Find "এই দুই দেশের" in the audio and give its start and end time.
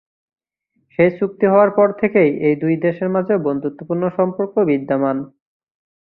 2.47-3.09